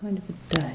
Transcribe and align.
kind 0.00 0.16
of 0.16 0.30
a 0.30 0.32
day. 0.58 0.74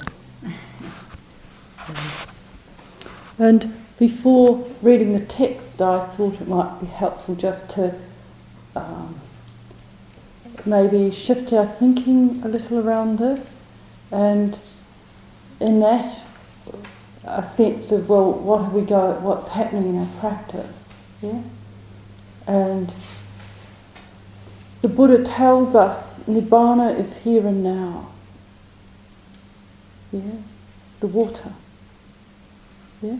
And 3.39 3.73
before 3.97 4.63
reading 4.83 5.13
the 5.13 5.25
text, 5.25 5.81
I 5.81 6.05
thought 6.05 6.35
it 6.35 6.47
might 6.47 6.79
be 6.79 6.85
helpful 6.85 7.33
just 7.33 7.71
to 7.71 7.95
um, 8.75 9.19
maybe 10.63 11.09
shift 11.09 11.51
our 11.53 11.65
thinking 11.65 12.39
a 12.43 12.47
little 12.47 12.77
around 12.79 13.17
this, 13.17 13.63
and 14.11 14.59
in 15.59 15.79
that, 15.79 16.19
a 17.23 17.43
sense 17.43 17.91
of 17.91 18.07
well, 18.07 18.31
what 18.31 18.63
have 18.63 18.73
we 18.73 18.83
got? 18.83 19.21
What's 19.21 19.47
happening 19.49 19.89
in 19.89 19.97
our 19.97 20.19
practice? 20.19 20.93
Yeah, 21.21 21.41
and 22.45 22.93
the 24.83 24.87
Buddha 24.87 25.23
tells 25.23 25.73
us 25.73 26.19
Nibbana 26.25 26.99
is 26.99 27.15
here 27.17 27.47
and 27.47 27.63
now. 27.63 28.11
Yeah, 30.15 30.21
the 31.01 31.07
water. 31.07 31.51
Yeah, 33.01 33.17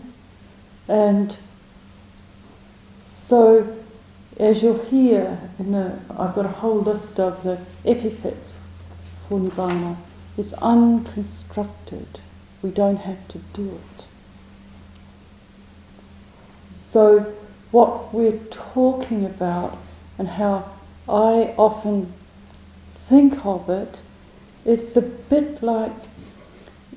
and 0.88 1.36
so 3.28 3.76
as 4.38 4.62
you'll 4.62 4.82
hear 4.84 5.38
in 5.58 5.74
I've 5.74 6.34
got 6.34 6.46
a 6.46 6.48
whole 6.48 6.80
list 6.80 7.20
of 7.20 7.42
the 7.42 7.60
epithets 7.84 8.54
for 9.28 9.38
Nibbana. 9.38 9.96
It's 10.38 10.54
unconstructed. 10.54 12.18
We 12.62 12.70
don't 12.70 12.96
have 12.96 13.28
to 13.28 13.38
do 13.52 13.78
it. 13.98 14.04
So, 16.82 17.34
what 17.72 18.14
we're 18.14 18.38
talking 18.50 19.26
about 19.26 19.76
and 20.18 20.28
how 20.28 20.70
I 21.06 21.54
often 21.58 22.14
think 23.06 23.44
of 23.44 23.68
it, 23.68 23.98
it's 24.64 24.96
a 24.96 25.02
bit 25.02 25.62
like 25.62 25.92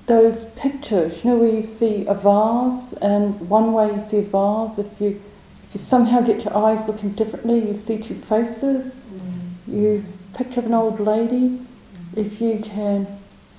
those 0.10 0.46
pictures, 0.56 1.24
you 1.24 1.30
know, 1.30 1.38
where 1.38 1.54
you 1.54 1.66
see 1.66 2.06
a 2.08 2.16
vase, 2.16 2.94
and 2.94 3.40
one 3.48 3.72
way 3.74 3.94
you 3.94 4.04
see 4.10 4.18
a 4.18 4.22
vase, 4.24 4.80
if 4.80 5.00
you 5.00 5.22
if 5.68 5.76
you 5.76 5.80
somehow 5.80 6.22
get 6.22 6.44
your 6.44 6.58
eyes 6.58 6.88
looking 6.88 7.12
differently, 7.12 7.60
you 7.60 7.76
see 7.76 8.00
two 8.02 8.16
faces. 8.16 8.96
Mm. 8.96 9.82
You 9.82 10.06
picture 10.34 10.62
of 10.62 10.66
an 10.66 10.74
old 10.74 11.00
lady. 11.00 11.50
Mm. 11.50 12.18
If 12.18 12.42
you 12.42 12.60
can 12.60 13.06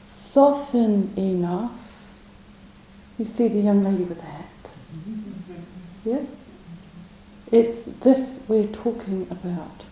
soften 0.01 1.13
enough, 1.17 1.71
you 3.17 3.27
see 3.27 3.47
the 3.47 3.61
young 3.61 3.85
lady 3.85 4.03
with 4.03 4.19
the 4.19 4.27
hat. 4.27 4.47
Yeah? 6.05 6.23
It's 7.53 7.85
this 7.85 8.43
we're 8.49 8.67
talking 8.67 9.29
about. 9.31 9.85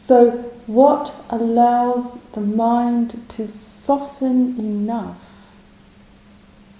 So, 0.00 0.30
what 0.66 1.14
allows 1.28 2.14
the 2.32 2.40
mind 2.40 3.22
to 3.36 3.46
soften 3.46 4.58
enough 4.58 5.18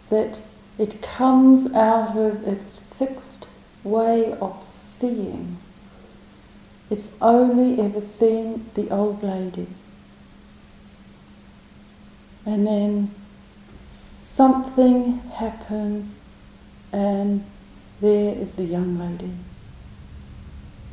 that 0.08 0.40
it 0.78 1.02
comes 1.02 1.72
out 1.72 2.16
of 2.16 2.48
its 2.48 2.80
fixed 2.80 3.46
way 3.84 4.32
of 4.40 4.60
seeing? 4.60 5.58
It's 6.88 7.12
only 7.20 7.80
ever 7.80 8.00
seen 8.00 8.66
the 8.74 8.90
old 8.90 9.22
lady. 9.22 9.68
And 12.44 12.66
then 12.66 13.14
something 13.84 15.18
happens, 15.34 16.16
and 16.90 17.44
there 18.00 18.34
is 18.34 18.56
the 18.56 18.64
young 18.64 18.98
lady. 18.98 19.30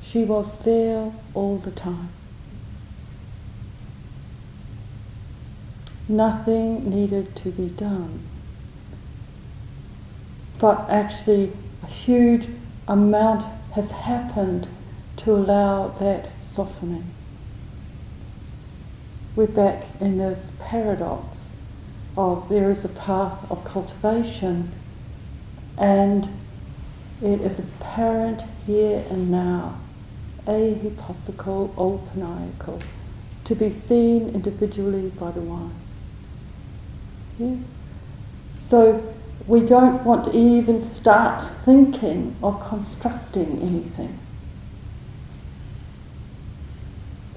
She 0.09 0.23
was 0.23 0.59
there 0.59 1.11
all 1.33 1.57
the 1.57 1.71
time. 1.71 2.09
Nothing 6.07 6.89
needed 6.89 7.35
to 7.37 7.51
be 7.51 7.67
done. 7.67 8.21
But 10.59 10.89
actually, 10.89 11.51
a 11.83 11.87
huge 11.87 12.47
amount 12.87 13.45
has 13.73 13.91
happened 13.91 14.67
to 15.17 15.33
allow 15.33 15.89
that 15.99 16.29
softening. 16.43 17.11
We're 19.35 19.47
back 19.47 19.83
in 19.99 20.17
this 20.17 20.53
paradox 20.59 21.51
of 22.17 22.49
there 22.49 22.71
is 22.71 22.83
a 22.85 22.89
path 22.89 23.51
of 23.51 23.63
cultivation 23.63 24.71
and 25.77 26.27
it 27.21 27.41
is 27.41 27.59
apparent 27.59 28.41
here 28.65 29.03
and 29.09 29.29
now, 29.29 29.79
ahypothetical, 30.47 31.69
opanayiko, 31.75 32.81
to 33.43 33.55
be 33.55 33.69
seen 33.69 34.29
individually 34.29 35.09
by 35.19 35.31
the 35.31 35.41
wise. 35.41 36.11
Yeah? 37.37 37.55
So 38.55 39.13
we 39.45 39.61
don't 39.61 40.03
want 40.03 40.25
to 40.31 40.37
even 40.37 40.79
start 40.79 41.41
thinking 41.63 42.35
or 42.41 42.59
constructing 42.59 43.61
anything. 43.61 44.17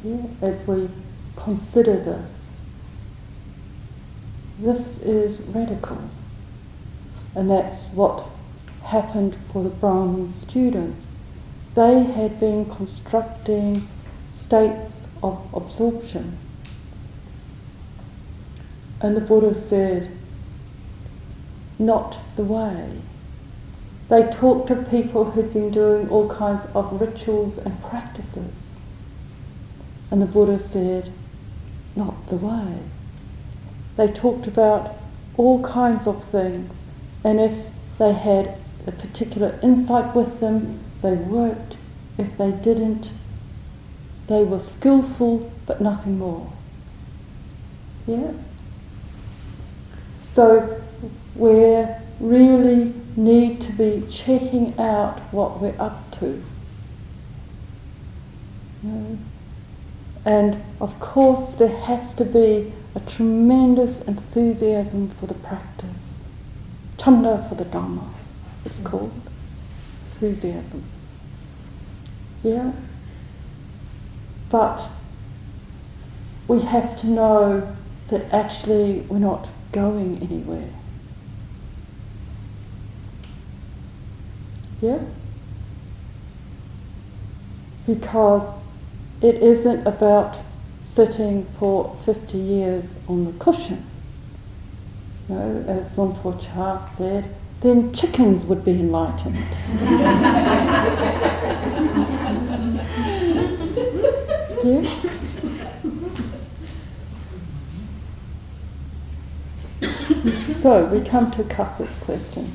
Yeah? 0.02 0.22
As 0.40 0.66
we 0.66 0.88
consider 1.36 1.96
this, 1.96 2.60
this 4.60 5.00
is 5.00 5.40
radical. 5.46 5.98
And 7.34 7.50
that's 7.50 7.86
what 7.88 8.26
happened 8.84 9.36
for 9.52 9.62
the 9.62 9.70
Brahmin 9.70 10.30
students. 10.30 11.09
They 11.80 12.02
had 12.02 12.38
been 12.38 12.66
constructing 12.66 13.88
states 14.28 15.08
of 15.22 15.42
absorption. 15.54 16.36
And 19.00 19.16
the 19.16 19.22
Buddha 19.22 19.54
said, 19.54 20.10
not 21.78 22.18
the 22.36 22.44
way. 22.44 22.98
They 24.10 24.30
talked 24.30 24.68
to 24.68 24.76
people 24.76 25.30
who'd 25.30 25.54
been 25.54 25.70
doing 25.70 26.10
all 26.10 26.28
kinds 26.28 26.66
of 26.74 27.00
rituals 27.00 27.56
and 27.56 27.82
practices. 27.82 28.52
And 30.10 30.20
the 30.20 30.26
Buddha 30.26 30.58
said, 30.58 31.10
not 31.96 32.26
the 32.26 32.36
way. 32.36 32.80
They 33.96 34.08
talked 34.08 34.46
about 34.46 34.98
all 35.38 35.62
kinds 35.62 36.06
of 36.06 36.22
things, 36.24 36.88
and 37.24 37.40
if 37.40 37.54
they 37.96 38.12
had 38.12 38.58
a 38.86 38.92
particular 38.92 39.58
insight 39.62 40.14
with 40.14 40.40
them, 40.40 40.80
they 41.02 41.14
worked. 41.14 41.76
If 42.18 42.36
they 42.36 42.52
didn't, 42.52 43.10
they 44.26 44.44
were 44.44 44.60
skillful, 44.60 45.50
but 45.66 45.80
nothing 45.80 46.18
more. 46.18 46.52
Yeah? 48.06 48.32
So 50.22 50.80
we 51.34 51.86
really 52.20 52.94
need 53.16 53.60
to 53.62 53.72
be 53.72 54.06
checking 54.10 54.78
out 54.78 55.18
what 55.32 55.60
we're 55.60 55.80
up 55.80 56.10
to. 56.18 56.42
And 60.24 60.62
of 60.80 60.98
course, 61.00 61.54
there 61.54 61.76
has 61.76 62.14
to 62.14 62.24
be 62.24 62.72
a 62.94 63.00
tremendous 63.00 64.02
enthusiasm 64.02 65.08
for 65.10 65.26
the 65.26 65.34
practice, 65.34 66.24
chanda 66.98 67.46
for 67.48 67.54
the 67.54 67.64
Dharma, 67.64 68.08
it's 68.64 68.80
called 68.80 69.12
enthusiasm. 70.12 70.84
Yeah? 72.42 72.72
But 74.50 74.88
we 76.48 76.60
have 76.62 76.96
to 76.98 77.06
know 77.06 77.76
that 78.08 78.32
actually 78.32 79.00
we're 79.08 79.18
not 79.18 79.48
going 79.72 80.18
anywhere. 80.22 80.70
Yeah? 84.80 85.00
Because 87.86 88.62
it 89.20 89.36
isn't 89.36 89.86
about 89.86 90.38
sitting 90.82 91.44
for 91.58 91.96
50 92.04 92.36
years 92.38 92.98
on 93.06 93.26
the 93.26 93.32
cushion. 93.32 93.84
You 95.28 95.34
know, 95.36 95.64
as 95.68 95.96
Luang 95.96 96.40
Chah 96.40 96.84
said, 96.96 97.32
then 97.60 97.92
chickens 97.92 98.44
would 98.44 98.64
be 98.64 98.72
enlightened. 98.72 99.36
yeah? 104.64 105.10
so 110.56 110.86
we 110.86 111.06
come 111.06 111.30
to 111.32 111.42
Kappa's 111.44 111.98
question. 111.98 112.50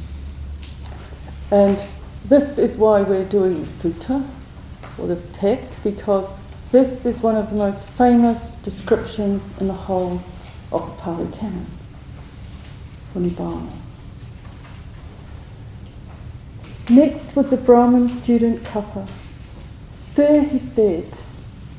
And 1.52 1.80
this 2.26 2.58
is 2.58 2.76
why 2.76 3.04
we're 3.04 3.26
doing 3.26 3.62
the 3.62 3.68
sutta, 3.68 4.28
or 4.98 5.08
this 5.08 5.32
text, 5.32 5.84
because 5.84 6.34
this 6.72 7.06
is 7.06 7.22
one 7.22 7.36
of 7.36 7.52
the 7.52 7.56
most 7.56 7.86
famous 7.88 8.56
descriptions 8.56 9.56
in 9.62 9.68
the 9.68 9.74
whole 9.74 10.24
of 10.72 10.88
the 10.88 11.02
Pali 11.02 11.32
Canon 11.32 11.68
for 13.14 13.20
Nibbana. 13.20 13.85
Next 16.90 17.36
was 17.36 17.50
the 17.50 17.58
Brahmin 17.58 18.10
student 18.10 18.64
Kappa. 18.64 19.08
Sir, 19.96 20.42
he 20.42 20.60
said, 20.60 21.18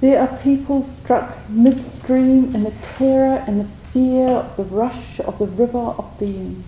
there 0.00 0.20
are 0.20 0.36
people 0.38 0.84
struck 0.84 1.48
midstream 1.48 2.52
in 2.54 2.64
the 2.64 2.72
terror 2.82 3.44
and 3.46 3.60
the 3.60 3.68
fear 3.92 4.28
of 4.28 4.56
the 4.56 4.64
rush 4.64 5.20
of 5.20 5.38
the 5.38 5.46
river 5.46 5.78
of 5.78 6.18
being, 6.18 6.64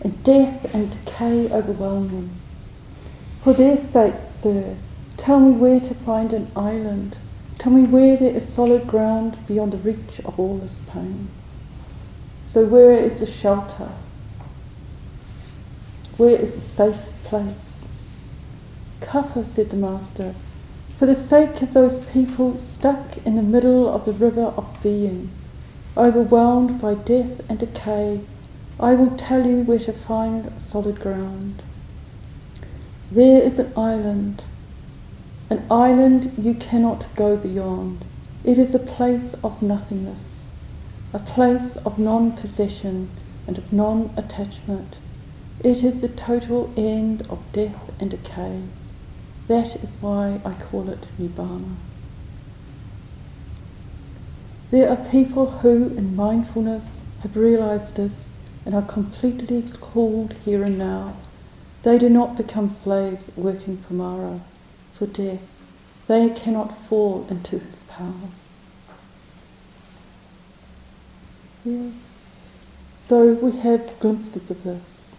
and 0.00 0.22
death 0.22 0.72
and 0.72 0.92
decay 0.92 1.52
overwhelm 1.52 2.08
them. 2.08 2.30
For 3.42 3.52
their 3.52 3.76
sake, 3.78 4.22
sir, 4.24 4.76
tell 5.16 5.40
me 5.40 5.52
where 5.52 5.80
to 5.80 5.94
find 5.94 6.32
an 6.32 6.52
island. 6.54 7.16
Tell 7.58 7.72
me 7.72 7.82
where 7.82 8.16
there 8.16 8.34
is 8.34 8.48
solid 8.48 8.86
ground 8.86 9.36
beyond 9.48 9.72
the 9.72 9.78
reach 9.78 10.20
of 10.24 10.38
all 10.38 10.58
this 10.58 10.80
pain. 10.88 11.28
So, 12.46 12.64
where 12.64 12.92
is 12.92 13.18
the 13.18 13.26
shelter? 13.26 13.90
Where 16.16 16.36
is 16.36 16.54
the 16.54 16.60
safe 16.60 17.13
place? 17.24 17.82
Kappa, 19.00 19.44
said 19.44 19.70
the 19.70 19.76
Master, 19.76 20.34
for 20.98 21.06
the 21.06 21.16
sake 21.16 21.60
of 21.60 21.74
those 21.74 22.04
people 22.06 22.56
stuck 22.56 23.18
in 23.26 23.36
the 23.36 23.42
middle 23.42 23.88
of 23.88 24.04
the 24.04 24.12
river 24.12 24.52
of 24.56 24.82
being, 24.82 25.30
overwhelmed 25.96 26.80
by 26.80 26.94
death 26.94 27.40
and 27.48 27.58
decay, 27.58 28.20
I 28.78 28.94
will 28.94 29.16
tell 29.16 29.46
you 29.46 29.62
where 29.62 29.78
to 29.80 29.92
find 29.92 30.52
solid 30.60 31.00
ground. 31.00 31.62
There 33.10 33.42
is 33.42 33.58
an 33.58 33.72
island, 33.76 34.42
an 35.50 35.64
island 35.70 36.32
you 36.38 36.54
cannot 36.54 37.06
go 37.14 37.36
beyond. 37.36 38.04
It 38.42 38.58
is 38.58 38.74
a 38.74 38.78
place 38.78 39.34
of 39.44 39.62
nothingness, 39.62 40.46
a 41.12 41.18
place 41.18 41.76
of 41.76 41.98
non 41.98 42.32
possession 42.32 43.10
and 43.46 43.58
of 43.58 43.72
non 43.72 44.10
attachment. 44.16 44.96
It 45.60 45.82
is 45.82 46.00
the 46.00 46.08
total 46.08 46.72
end 46.76 47.22
of 47.30 47.40
death 47.52 47.90
and 48.00 48.10
decay. 48.10 48.62
That 49.46 49.76
is 49.76 49.96
why 50.00 50.40
I 50.44 50.54
call 50.54 50.88
it 50.88 51.06
Nibbana. 51.18 51.74
There 54.70 54.88
are 54.88 55.08
people 55.10 55.50
who, 55.50 55.88
in 55.96 56.16
mindfulness, 56.16 57.00
have 57.22 57.36
realized 57.36 57.96
this 57.96 58.24
and 58.64 58.74
are 58.74 58.82
completely 58.82 59.62
called 59.80 60.34
here 60.44 60.64
and 60.64 60.78
now. 60.78 61.14
They 61.82 61.98
do 61.98 62.08
not 62.08 62.36
become 62.36 62.70
slaves 62.70 63.30
working 63.36 63.76
for 63.76 63.92
Mara, 63.92 64.40
for 64.94 65.06
death. 65.06 65.42
They 66.06 66.30
cannot 66.30 66.76
fall 66.88 67.26
into 67.28 67.58
his 67.58 67.82
power. 67.84 68.30
Yeah. 71.64 71.90
So 72.94 73.34
we 73.34 73.52
have 73.58 74.00
glimpses 74.00 74.50
of 74.50 74.64
this. 74.64 75.16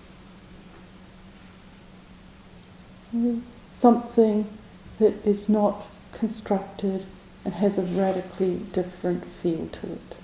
Yeah 3.05 3.05
something 3.72 4.48
that 5.00 5.14
is 5.26 5.50
not 5.50 5.88
constructed 6.14 7.06
and 7.44 7.54
has 7.54 7.78
a 7.78 7.82
radically 7.82 8.58
different 8.74 9.24
feel 9.26 9.68
to 9.68 9.92
it. 9.92 10.16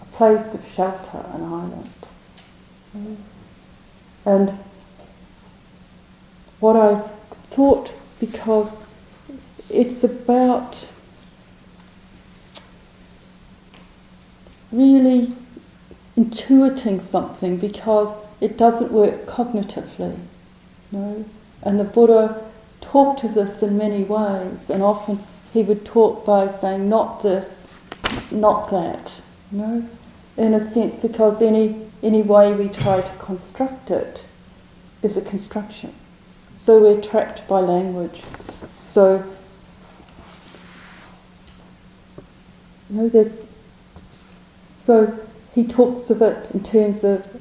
A 0.00 0.04
place 0.16 0.54
of 0.54 0.64
shelter, 0.74 1.24
an 1.32 1.42
island. 1.42 1.90
And 4.24 4.58
what 6.60 6.76
I 6.76 7.00
thought, 7.50 7.90
because 8.20 8.78
it's 9.68 10.04
about 10.04 10.86
really 14.70 15.32
intuiting 16.16 17.02
something 17.02 17.56
because 17.56 18.14
it 18.44 18.58
doesn't 18.58 18.92
work 18.92 19.24
cognitively. 19.24 20.18
No? 20.92 21.24
And 21.62 21.80
the 21.80 21.84
Buddha 21.84 22.44
talked 22.82 23.24
of 23.24 23.32
this 23.32 23.62
in 23.62 23.78
many 23.78 24.04
ways, 24.04 24.68
and 24.68 24.82
often 24.82 25.20
he 25.54 25.62
would 25.62 25.86
talk 25.86 26.26
by 26.26 26.52
saying, 26.52 26.86
not 26.90 27.22
this, 27.22 27.66
not 28.30 28.68
that. 28.68 29.22
No? 29.50 29.88
In 30.36 30.52
a 30.52 30.60
sense, 30.60 30.96
because 30.96 31.40
any, 31.40 31.86
any 32.02 32.20
way 32.20 32.52
we 32.52 32.68
try 32.68 33.00
to 33.00 33.16
construct 33.18 33.90
it 33.90 34.26
is 35.02 35.16
a 35.16 35.22
construction. 35.22 35.94
So 36.58 36.82
we're 36.82 37.00
trapped 37.00 37.48
by 37.48 37.60
language. 37.60 38.20
So, 38.78 39.24
you 42.90 43.10
know, 43.10 43.24
so 44.70 45.18
he 45.54 45.66
talks 45.66 46.10
of 46.10 46.20
it 46.20 46.50
in 46.52 46.62
terms 46.62 47.04
of 47.04 47.40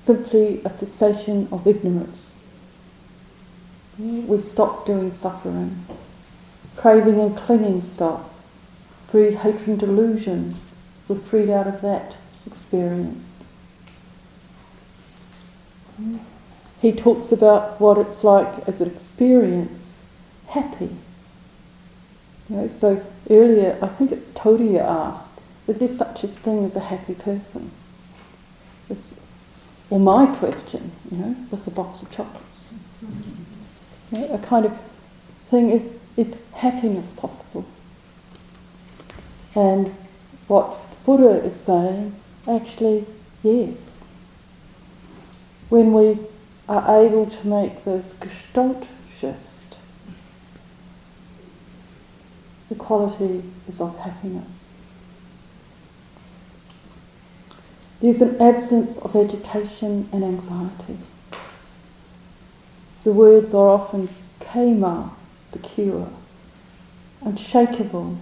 simply 0.00 0.62
a 0.64 0.70
cessation 0.70 1.46
of 1.52 1.66
ignorance. 1.66 2.40
We 3.98 4.40
stop 4.40 4.86
doing 4.86 5.12
suffering. 5.12 5.84
Craving 6.76 7.20
and 7.20 7.36
clinging 7.36 7.82
stop. 7.82 8.34
Greed, 9.10 9.34
hatred, 9.34 9.68
and 9.68 9.78
delusion, 9.78 10.56
we're 11.06 11.18
freed 11.18 11.50
out 11.50 11.66
of 11.66 11.82
that 11.82 12.16
experience. 12.46 13.42
He 16.80 16.92
talks 16.92 17.30
about 17.30 17.78
what 17.78 17.98
it's 17.98 18.24
like 18.24 18.66
as 18.66 18.80
an 18.80 18.90
experience, 18.90 19.98
happy. 20.46 20.96
You 22.48 22.56
know, 22.56 22.68
so 22.68 23.04
earlier, 23.28 23.76
I 23.82 23.88
think 23.88 24.12
it's 24.12 24.30
Todeyya 24.30 24.80
asked, 24.80 25.40
is 25.66 25.80
there 25.80 25.88
such 25.88 26.24
a 26.24 26.28
thing 26.28 26.64
as 26.64 26.74
a 26.74 26.80
happy 26.80 27.14
person? 27.14 27.70
It's, 28.88 29.19
or 29.90 30.00
my 30.00 30.26
question, 30.36 30.92
you 31.10 31.18
know, 31.18 31.36
with 31.50 31.64
the 31.64 31.70
box 31.70 32.02
of 32.02 32.10
chocolates. 32.10 32.74
Mm-hmm 33.04 33.40
a 34.12 34.38
kind 34.38 34.66
of 34.66 34.78
thing 35.48 35.70
is, 35.70 35.98
is 36.16 36.34
happiness 36.52 37.12
possible? 37.12 37.64
And 39.54 39.94
what 40.48 40.78
Buddha 41.04 41.44
is 41.44 41.56
saying, 41.56 42.14
actually, 42.48 43.06
yes. 43.42 44.14
When 45.68 45.92
we 45.92 46.18
are 46.68 47.04
able 47.04 47.26
to 47.26 47.46
make 47.46 47.84
this 47.84 48.12
gestalt 48.20 48.86
shift, 49.18 49.38
the 52.68 52.74
quality 52.74 53.42
is 53.68 53.80
of 53.80 53.96
happiness. 53.98 54.69
There's 58.00 58.22
an 58.22 58.40
absence 58.40 58.96
of 58.98 59.14
agitation 59.14 60.08
and 60.12 60.24
anxiety. 60.24 60.98
The 63.04 63.12
words 63.12 63.52
are 63.52 63.68
often 63.68 64.08
khema, 64.40 65.10
secure, 65.50 66.08
unshakable, 67.22 68.16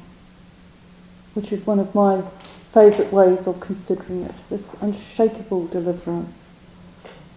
which 1.34 1.52
is 1.52 1.66
one 1.66 1.78
of 1.78 1.94
my 1.94 2.22
favourite 2.72 3.12
ways 3.12 3.46
of 3.46 3.60
considering 3.60 4.24
it, 4.24 4.34
this 4.50 4.74
unshakable 4.80 5.68
deliverance. 5.68 6.48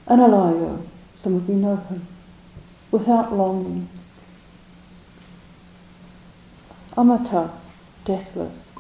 Analayo, 0.08 0.84
some 1.16 1.36
of 1.36 1.48
you 1.48 1.56
know 1.56 1.76
him, 1.76 2.08
without 2.90 3.34
longing. 3.34 3.88
Amata, 6.98 7.52
deathless. 8.04 8.78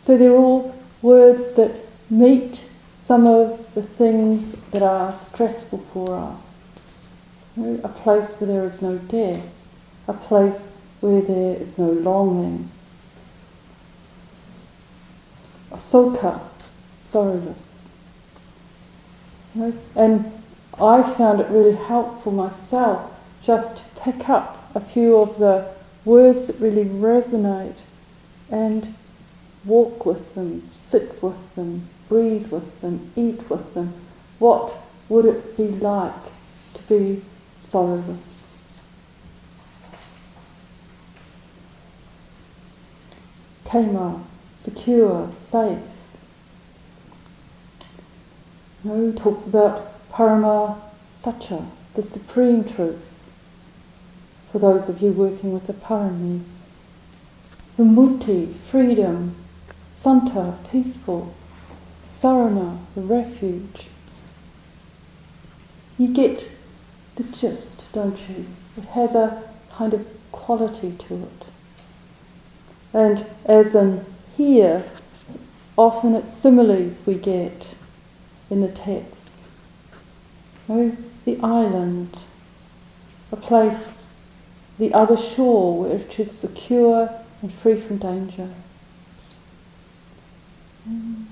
So 0.00 0.16
they're 0.16 0.32
all 0.32 0.74
words 1.02 1.54
that 1.54 1.72
meet 2.12 2.66
some 2.94 3.26
of 3.26 3.74
the 3.74 3.82
things 3.82 4.52
that 4.70 4.82
are 4.82 5.10
stressful 5.12 5.78
for 5.92 6.14
us 6.14 6.52
a 7.56 7.88
place 7.88 8.40
where 8.40 8.48
there 8.48 8.64
is 8.64 8.80
no 8.80 8.96
death, 8.98 9.44
a 10.08 10.12
place 10.12 10.70
where 11.00 11.20
there 11.20 11.56
is 11.56 11.76
no 11.78 11.90
longing. 11.90 12.70
Soka, 15.72 16.40
sorrowless. 17.02 17.94
And 19.94 20.32
I 20.80 21.02
found 21.02 21.40
it 21.40 21.48
really 21.50 21.76
helpful 21.76 22.32
myself 22.32 23.12
just 23.42 23.78
to 23.78 23.82
pick 24.00 24.28
up 24.28 24.70
a 24.74 24.80
few 24.80 25.16
of 25.16 25.38
the 25.38 25.68
words 26.04 26.46
that 26.46 26.58
really 26.58 26.84
resonate 26.84 27.80
and 28.50 28.94
walk 29.64 30.06
with 30.06 30.34
them, 30.34 30.70
sit 30.74 31.22
with 31.22 31.54
them, 31.54 31.88
breathe 32.12 32.52
with 32.52 32.82
them, 32.82 33.10
eat 33.16 33.48
with 33.48 33.72
them. 33.72 33.94
What 34.38 34.74
would 35.08 35.24
it 35.24 35.56
be 35.56 35.68
like 35.68 36.12
to 36.74 36.82
be 36.82 37.22
sorrowless. 37.72 38.58
Khema, 43.64 44.22
secure, 44.60 45.30
safe. 45.40 45.78
No, 48.84 49.10
talks 49.12 49.46
about 49.46 50.10
Parama 50.10 50.78
Satya, 51.14 51.64
the 51.94 52.02
supreme 52.02 52.62
truth. 52.62 53.08
For 54.50 54.58
those 54.58 54.90
of 54.90 55.00
you 55.00 55.12
working 55.12 55.54
with 55.54 55.66
the 55.66 55.72
Parami, 55.72 56.42
Vimukti, 57.78 58.54
freedom, 58.70 59.34
Santa, 59.94 60.58
peaceful, 60.70 61.34
Sarana, 62.22 62.78
the 62.94 63.00
refuge. 63.00 63.88
You 65.98 66.06
get 66.06 66.48
the 67.16 67.24
gist, 67.24 67.92
don't 67.92 68.16
you? 68.28 68.46
It 68.76 68.84
has 68.90 69.16
a 69.16 69.42
kind 69.72 69.92
of 69.92 70.06
quality 70.30 70.92
to 71.08 71.14
it. 71.14 71.46
And 72.94 73.26
as 73.44 73.74
in 73.74 74.04
here, 74.36 74.84
often 75.76 76.14
it's 76.14 76.32
similes 76.32 77.04
we 77.06 77.14
get 77.14 77.74
in 78.50 78.60
the 78.60 78.68
text. 78.68 79.32
Oh, 80.68 80.96
the 81.24 81.40
island, 81.42 82.16
a 83.32 83.36
place, 83.36 83.98
the 84.78 84.94
other 84.94 85.16
shore, 85.16 85.88
which 85.88 86.20
is 86.20 86.30
secure 86.30 87.10
and 87.40 87.52
free 87.52 87.80
from 87.80 87.96
danger. 87.96 88.48
Mm. 90.88 91.31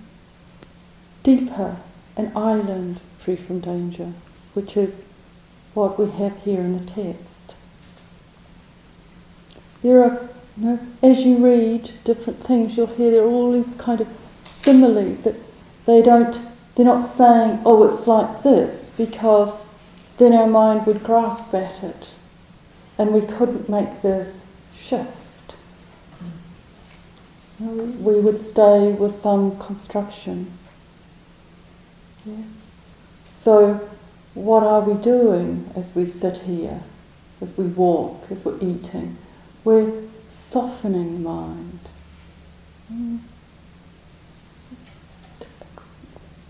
Dipa, 1.25 1.77
an 2.17 2.33
island 2.37 3.01
free 3.19 3.37
from 3.37 3.61
danger, 3.61 4.13
which 4.55 4.77
is 4.77 5.07
what 5.75 5.99
we 5.99 6.11
have 6.11 6.37
here 6.43 6.61
in 6.61 6.79
the 6.79 6.91
text. 6.91 7.55
There 9.83 10.03
are, 10.03 10.29
you 10.57 10.65
know, 10.65 10.81
as 11.03 11.21
you 11.21 11.37
read 11.39 11.91
different 12.05 12.41
things, 12.41 12.77
you'll 12.77 12.87
hear 12.87 13.11
there 13.11 13.23
are 13.23 13.27
all 13.27 13.53
these 13.53 13.75
kind 13.77 14.01
of 14.01 14.09
similes 14.45 15.25
that 15.25 15.37
they 15.87 16.03
don't, 16.03 16.39
they're 16.75 16.85
not 16.85 17.07
saying, 17.07 17.61
oh, 17.65 17.85
it's 17.85 18.07
like 18.07 18.43
this, 18.43 18.91
because 18.97 19.65
then 20.19 20.35
our 20.35 20.47
mind 20.47 20.87
would 20.87 21.03
grasp 21.03 21.55
at 21.55 21.83
it 21.83 22.11
and 22.99 23.15
we 23.15 23.23
couldn't 23.23 23.67
make 23.71 24.03
this 24.03 24.45
shift. 24.79 25.55
Mm. 27.63 28.01
We 28.01 28.21
would 28.21 28.39
stay 28.39 28.93
with 28.93 29.15
some 29.17 29.59
construction. 29.59 30.53
Yeah. 32.25 32.43
So, 33.33 33.89
what 34.35 34.63
are 34.63 34.81
we 34.81 35.03
doing 35.03 35.71
as 35.75 35.95
we 35.95 36.07
sit 36.07 36.39
here, 36.43 36.83
as 37.41 37.57
we 37.57 37.65
walk, 37.65 38.25
as 38.31 38.45
we're 38.45 38.57
eating? 38.57 39.17
We're 39.65 39.93
softening 40.29 41.15
the 41.15 41.21
mind. 41.21 41.81
Mm. 42.93 43.21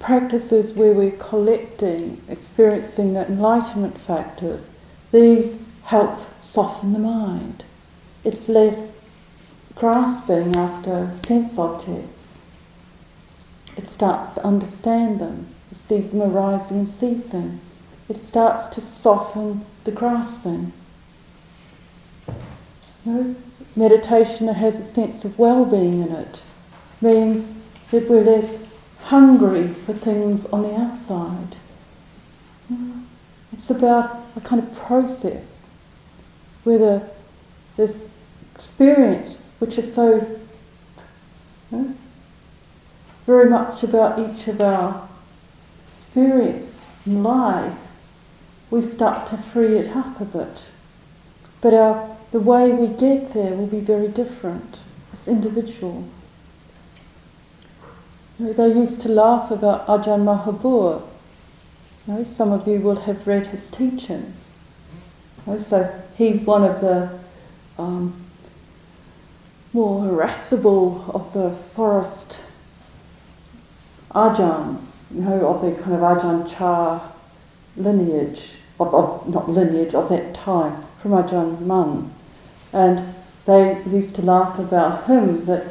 Practices 0.01 0.75
where 0.75 0.93
we're 0.93 1.11
collecting, 1.13 2.21
experiencing 2.29 3.15
the 3.15 3.27
enlightenment 3.27 3.99
factors, 3.99 4.71
these 5.13 5.61
help 5.85 6.19
soften 6.43 6.93
the 6.93 6.99
mind. 6.99 7.65
It's 8.25 8.49
less 8.49 8.99
grasping 9.75 10.57
after 10.57 11.13
sense 11.25 11.59
objects. 11.59 12.39
It 13.77 13.89
starts 13.89 14.35
to 14.35 14.45
understand 14.45 15.21
them, 15.21 15.50
sees 15.91 16.13
them 16.13 16.23
arising 16.23 16.79
and 16.79 16.89
ceasing. 16.89 17.61
It 18.09 18.17
starts 18.17 18.69
to 18.77 18.81
soften 18.81 19.67
the 19.83 19.91
grasping. 19.91 20.73
Meditation 23.75 24.47
that 24.47 24.55
has 24.55 24.77
a 24.77 24.85
sense 24.85 25.25
of 25.25 25.37
well-being 25.37 26.01
in 26.01 26.13
it 26.13 26.43
means 27.01 27.53
that 27.91 28.09
we're 28.09 28.23
less 28.23 28.69
hungry 29.03 29.75
for 29.85 29.93
things 29.93 30.47
on 30.47 30.63
the 30.63 30.77
outside. 30.77 31.57
It's 33.53 33.69
about 33.69 34.21
a 34.37 34.41
kind 34.41 34.63
of 34.63 34.73
process 34.77 35.71
where 36.63 36.79
the, 36.79 37.11
this 37.77 38.09
experience, 38.55 39.43
which 39.59 39.77
is 39.77 39.93
so 39.93 40.39
you 41.73 41.79
know, 41.79 41.95
very 43.27 43.51
much 43.51 43.83
about 43.83 44.21
each 44.21 44.47
of 44.47 44.61
our 44.61 45.10
experience 46.11 46.87
in 47.07 47.23
life, 47.23 47.79
we 48.69 48.83
start 48.83 49.29
to 49.29 49.37
free 49.37 49.77
it 49.77 49.95
up 49.95 50.21
a 50.21 50.25
bit. 50.25 50.65
But 51.61 51.73
our, 51.73 52.17
the 52.33 52.41
way 52.41 52.73
we 52.73 52.89
get 52.89 53.33
there 53.33 53.53
will 53.53 53.69
be 53.69 53.79
very 53.79 54.09
different. 54.09 54.79
It's 55.13 55.29
individual. 55.29 56.09
You 58.39 58.47
know, 58.47 58.53
they 58.53 58.69
used 58.69 59.01
to 59.03 59.09
laugh 59.09 59.53
about 59.53 59.87
Ajahn 59.87 60.25
Mahabua. 60.25 61.03
You 62.07 62.15
know, 62.15 62.25
some 62.25 62.51
of 62.51 62.67
you 62.67 62.81
will 62.81 63.03
have 63.03 63.27
read 63.27 63.49
his 63.49 63.71
teachings. 63.71 64.57
You 65.47 65.53
know, 65.53 65.59
so 65.61 66.03
he's 66.17 66.43
one 66.43 66.65
of 66.65 66.81
the 66.81 67.21
um, 67.79 68.17
more 69.73 70.09
irascible 70.09 71.09
of 71.15 71.33
the 71.35 71.53
forest 71.75 72.41
Ajahns, 74.13 75.00
you 75.15 75.23
know, 75.23 75.47
of 75.47 75.63
the 75.63 75.81
kind 75.83 75.95
of 75.95 76.01
Ajahn 76.01 76.49
Chah 76.57 77.11
lineage, 77.77 78.53
of, 78.79 78.95
of, 78.95 79.29
not 79.29 79.49
lineage, 79.49 79.95
of 79.95 80.09
that 80.09 80.35
time, 80.35 80.85
from 81.01 81.13
Ajahn 81.13 81.61
Mun. 81.61 82.13
And 82.73 83.15
they 83.47 83.83
used 83.91 84.15
to 84.17 84.23
laugh 84.23 84.59
about 84.59 85.07
him 85.07 85.45
that, 85.47 85.65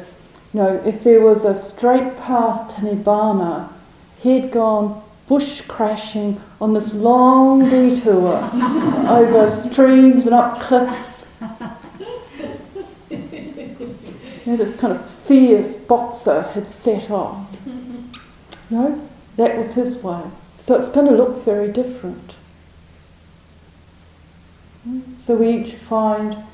you 0.52 0.60
know, 0.60 0.82
if 0.84 1.02
there 1.04 1.20
was 1.20 1.44
a 1.44 1.60
straight 1.60 2.18
path 2.18 2.74
to 2.74 2.82
Nibbana, 2.82 3.70
he'd 4.20 4.50
gone 4.50 5.02
bush 5.28 5.62
crashing 5.62 6.40
on 6.60 6.74
this 6.74 6.92
long 6.92 7.68
detour 7.70 8.50
over 9.08 9.50
streams 9.50 10.26
and 10.26 10.34
up 10.34 10.60
cliffs. 10.60 11.30
You 13.08 14.56
know, 14.56 14.56
this 14.56 14.76
kind 14.76 14.94
of 14.94 15.08
fierce 15.08 15.76
boxer 15.76 16.42
had 16.42 16.66
set 16.66 17.10
off. 17.10 17.46
You 17.64 18.76
know, 18.76 19.09
that 19.40 19.56
was 19.56 19.72
his 19.72 20.02
way. 20.02 20.22
So 20.60 20.74
it's 20.74 20.90
going 20.90 21.06
to 21.06 21.12
look 21.12 21.42
very 21.44 21.72
different. 21.72 22.34
So 25.18 25.36
we 25.36 25.48
each 25.48 25.74
find 25.74 26.44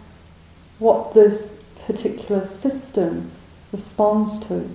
what 0.78 1.12
this 1.12 1.62
particular 1.84 2.46
system 2.46 3.32
responds 3.72 4.38
to. 4.46 4.68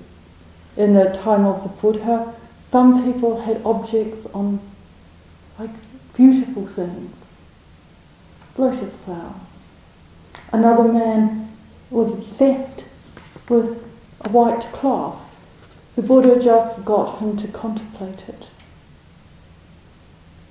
In 0.75 0.93
the 0.93 1.17
time 1.23 1.45
of 1.45 1.63
the 1.63 1.69
Buddha, 1.69 2.33
some 2.63 3.03
people 3.05 3.41
had 3.41 3.61
objects 3.65 4.25
on 4.27 4.59
like 5.57 5.71
beautiful 6.13 6.67
things, 6.67 7.41
lotus 8.57 8.97
flowers. 8.97 9.35
Another 10.51 10.91
man 10.91 11.55
was 11.89 12.13
obsessed 12.13 12.85
with 13.47 13.81
a 14.21 14.29
white 14.29 14.63
cloth. 14.73 15.20
The 15.95 16.01
Buddha 16.01 16.41
just 16.41 16.85
got 16.85 17.19
him 17.19 17.37
to 17.37 17.47
contemplate 17.49 18.29
it. 18.29 18.47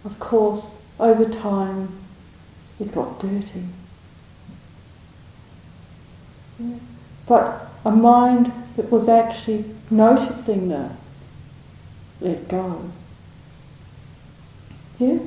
Of 0.05 0.19
course, 0.19 0.77
over 0.99 1.25
time, 1.25 2.01
it 2.79 2.93
got 2.93 3.21
dirty. 3.21 3.65
But 7.27 7.69
a 7.85 7.91
mind 7.91 8.53
that 8.77 8.91
was 8.91 9.09
actually 9.09 9.65
noticing 9.91 10.69
this 10.69 11.01
let 12.21 12.49
go. 12.49 12.91
Yeah? 14.99 15.19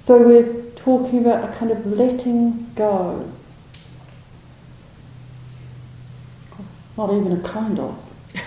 So 0.00 0.18
we're 0.18 0.62
talking 0.76 1.20
about 1.20 1.48
a 1.48 1.52
kind 1.54 1.70
of 1.72 1.84
letting 1.86 2.72
go. 2.74 3.30
Not 6.96 7.12
even 7.12 7.32
a 7.32 7.40
kind 7.40 7.78
of. 7.78 7.98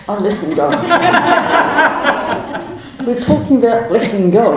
I'm 0.08 0.18
letting 0.18 0.54
go. 0.54 0.70
we're 3.06 3.20
talking 3.20 3.58
about 3.58 3.90
letting 3.90 4.30
go. 4.30 4.56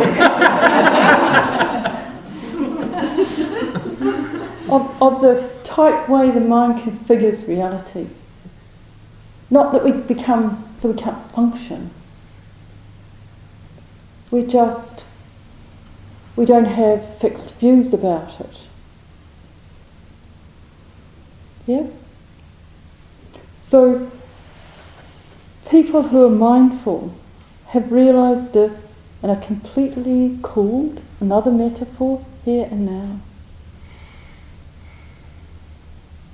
of, 4.69 5.01
of 5.01 5.21
the 5.21 5.51
type 5.63 6.09
way 6.09 6.31
the 6.31 6.39
mind 6.39 6.81
configures 6.81 7.47
reality. 7.47 8.07
Not 9.49 9.73
that 9.73 9.83
we 9.83 9.91
become 9.91 10.67
so 10.75 10.91
we 10.91 10.97
can't 10.97 11.31
function. 11.31 11.91
We 14.31 14.43
just 14.43 15.05
we 16.35 16.45
don't 16.45 16.65
have 16.65 17.17
fixed 17.17 17.55
views 17.55 17.93
about 17.93 18.39
it. 18.39 18.55
Yeah? 21.67 21.87
So 23.59 24.09
people 25.69 26.03
who 26.03 26.25
are 26.25 26.29
mindful 26.29 27.13
have 27.67 27.91
realized 27.91 28.53
this 28.53 28.99
and 29.21 29.31
are 29.31 29.45
completely 29.45 30.39
cooled, 30.41 31.01
another 31.19 31.51
metaphor, 31.51 32.25
here 32.45 32.67
and 32.71 32.85
now. 32.85 33.19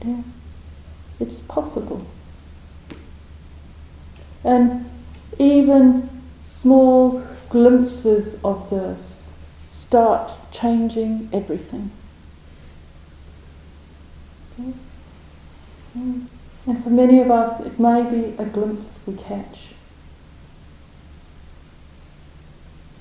Yeah, 0.05 0.21
it's 1.19 1.39
possible. 1.39 2.05
And 4.43 4.89
even 5.39 6.09
small 6.37 7.25
glimpses 7.49 8.39
of 8.43 8.69
this 8.69 9.35
start 9.65 10.31
changing 10.51 11.29
everything. 11.33 11.89
Okay? 14.59 14.73
Mm. 15.97 16.27
And 16.67 16.83
for 16.83 16.89
many 16.89 17.19
of 17.19 17.29
us, 17.29 17.59
it 17.59 17.79
may 17.79 18.03
be 18.03 18.35
a 18.37 18.45
glimpse 18.45 18.99
we 19.05 19.15
catch. 19.15 19.73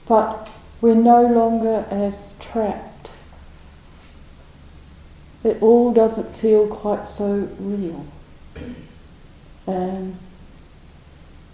But 0.07 0.51
we're 0.81 0.95
no 0.95 1.27
longer 1.27 1.87
as 1.91 2.39
trapped 2.39 2.95
it 5.45 5.63
all 5.63 5.93
doesn't 5.93 6.35
feel 6.37 6.67
quite 6.67 7.07
so 7.07 7.49
real 7.59 8.07
and 9.67 10.17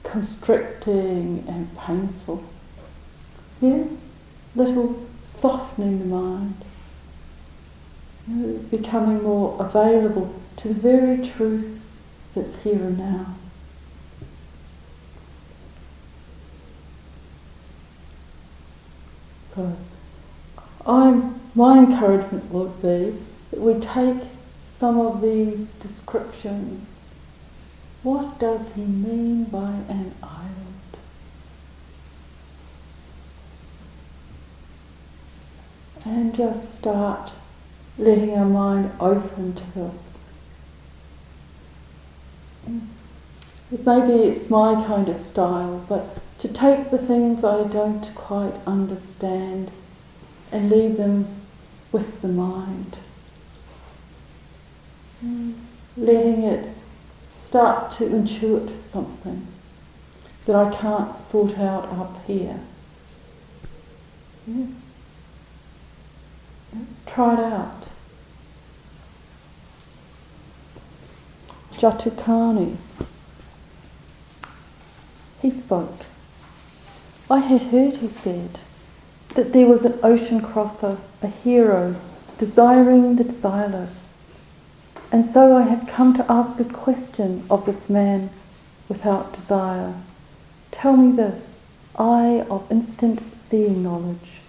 constricting 0.04 1.44
and 1.48 1.76
painful. 1.76 2.44
Yeah? 3.60 3.84
Little 4.54 5.04
softening 5.24 5.98
the 5.98 6.04
mind, 6.04 6.54
you 8.28 8.34
know, 8.34 8.58
becoming 8.70 9.22
more 9.24 9.56
available 9.58 10.34
to 10.58 10.68
the 10.68 10.74
very 10.74 11.28
truth 11.28 11.79
that's 12.34 12.62
here 12.62 12.74
and 12.74 12.98
now. 12.98 13.34
So, 19.54 19.76
I'm, 20.86 21.40
my 21.54 21.78
encouragement 21.78 22.50
would 22.52 22.80
be 22.80 23.14
that 23.50 23.60
we 23.60 23.74
take 23.80 24.28
some 24.70 24.98
of 24.98 25.20
these 25.20 25.72
descriptions. 25.72 27.04
What 28.02 28.38
does 28.38 28.74
he 28.74 28.82
mean 28.82 29.44
by 29.44 29.72
an 29.88 30.14
island? 30.22 30.56
And 36.04 36.34
just 36.34 36.78
start 36.78 37.30
letting 37.98 38.34
our 38.34 38.46
mind 38.46 38.92
open 39.00 39.54
to 39.54 39.70
this. 39.74 40.09
Maybe 43.70 44.24
it's 44.24 44.50
my 44.50 44.74
kind 44.84 45.08
of 45.08 45.16
style, 45.16 45.84
but 45.88 46.18
to 46.40 46.48
take 46.48 46.90
the 46.90 46.98
things 46.98 47.44
I 47.44 47.64
don't 47.68 48.14
quite 48.14 48.54
understand 48.66 49.70
and 50.50 50.70
leave 50.70 50.96
them 50.96 51.28
with 51.92 52.20
the 52.22 52.28
mind. 52.28 52.96
Mm. 55.24 55.54
Letting 55.96 56.42
it 56.44 56.74
start 57.36 57.92
to 57.92 58.04
intuit 58.04 58.70
something 58.84 59.46
that 60.46 60.56
I 60.56 60.74
can't 60.74 61.18
sort 61.20 61.58
out 61.58 61.88
up 61.90 62.24
here. 62.26 62.60
Yeah. 64.46 64.66
Try 67.06 67.34
it 67.34 67.40
out. 67.40 67.89
Jatukanni. 71.80 72.76
He 75.40 75.50
spoke. 75.50 76.04
I 77.30 77.38
had 77.38 77.62
heard, 77.62 77.96
he 77.96 78.08
said, 78.08 78.58
that 79.34 79.54
there 79.54 79.66
was 79.66 79.86
an 79.86 79.98
ocean 80.02 80.42
crosser, 80.42 80.98
a 81.22 81.28
hero, 81.28 81.96
desiring 82.38 83.16
the 83.16 83.24
desireless. 83.24 84.12
And 85.10 85.24
so 85.24 85.56
I 85.56 85.62
have 85.62 85.88
come 85.88 86.14
to 86.16 86.30
ask 86.30 86.60
a 86.60 86.64
question 86.64 87.46
of 87.48 87.64
this 87.64 87.88
man 87.88 88.28
without 88.88 89.34
desire. 89.34 89.94
Tell 90.72 90.96
me 90.96 91.16
this, 91.16 91.60
I 91.96 92.44
of 92.50 92.70
instant 92.70 93.34
seeing 93.34 93.82
knowledge, 93.82 94.42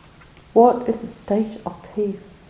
what 0.51 0.89
is 0.89 1.00
the 1.00 1.07
state 1.07 1.61
of 1.65 1.81
peace? 1.95 2.43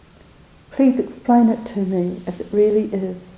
Please 0.72 0.98
explain 0.98 1.50
it 1.50 1.66
to 1.68 1.82
me 1.82 2.22
as 2.26 2.40
it 2.40 2.48
really 2.52 2.86
is. 2.86 3.31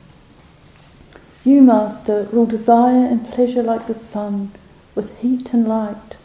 You, 1.43 1.62
Master, 1.62 2.27
rule 2.31 2.45
desire 2.45 3.05
and 3.05 3.27
pleasure 3.27 3.63
like 3.63 3.88
the 3.88 3.95
sun, 3.95 4.51
with 4.95 5.17
heat 5.19 5.53
and 5.53 5.67
light 5.67 6.15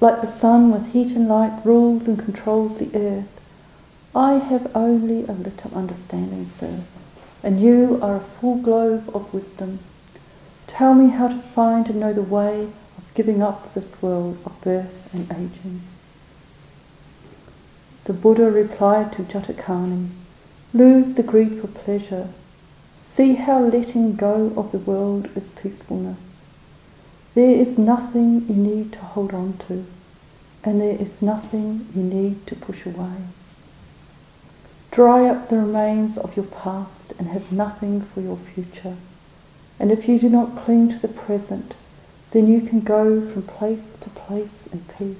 like 0.00 0.20
the 0.20 0.30
sun 0.30 0.70
with 0.70 0.92
heat 0.92 1.16
and 1.16 1.28
light 1.28 1.60
rules 1.64 2.06
and 2.06 2.18
controls 2.18 2.78
the 2.78 2.90
earth. 2.96 3.40
I 4.14 4.34
have 4.34 4.70
only 4.74 5.24
a 5.24 5.32
little 5.32 5.74
understanding, 5.74 6.48
sir, 6.48 6.80
and 7.42 7.60
you 7.60 7.98
are 8.00 8.16
a 8.16 8.20
full 8.20 8.58
globe 8.58 9.10
of 9.14 9.32
wisdom. 9.34 9.80
Tell 10.66 10.94
me 10.94 11.10
how 11.10 11.28
to 11.28 11.38
find 11.38 11.88
and 11.88 12.00
know 12.00 12.12
the 12.12 12.22
way 12.22 12.64
of 12.96 13.14
giving 13.14 13.42
up 13.42 13.74
this 13.74 14.00
world 14.00 14.38
of 14.44 14.60
birth 14.60 15.12
and 15.12 15.30
aging. 15.32 15.82
The 18.04 18.12
Buddha 18.12 18.50
replied 18.50 19.12
to 19.14 19.22
Jatukanni, 19.22 20.08
Lose 20.72 21.14
the 21.14 21.22
greed 21.22 21.60
for 21.60 21.66
pleasure. 21.66 22.28
See 23.14 23.34
how 23.34 23.60
letting 23.60 24.14
go 24.14 24.52
of 24.56 24.70
the 24.70 24.78
world 24.78 25.28
is 25.34 25.50
peacefulness. 25.60 26.18
There 27.34 27.50
is 27.50 27.76
nothing 27.76 28.46
you 28.48 28.54
need 28.54 28.92
to 28.92 28.98
hold 29.00 29.34
on 29.34 29.58
to, 29.66 29.86
and 30.62 30.80
there 30.80 30.96
is 30.96 31.20
nothing 31.20 31.88
you 31.96 32.02
need 32.02 32.46
to 32.46 32.54
push 32.54 32.86
away. 32.86 33.16
Dry 34.92 35.26
up 35.26 35.48
the 35.48 35.58
remains 35.58 36.16
of 36.16 36.36
your 36.36 36.46
past 36.46 37.12
and 37.18 37.28
have 37.28 37.50
nothing 37.50 38.02
for 38.02 38.20
your 38.20 38.36
future. 38.36 38.96
And 39.80 39.90
if 39.90 40.08
you 40.08 40.18
do 40.18 40.28
not 40.28 40.56
cling 40.56 40.88
to 40.90 40.98
the 40.98 41.08
present, 41.08 41.74
then 42.30 42.46
you 42.46 42.60
can 42.60 42.80
go 42.80 43.20
from 43.20 43.42
place 43.42 43.98
to 44.00 44.10
place 44.10 44.68
in 44.72 44.84
peace. 44.96 45.16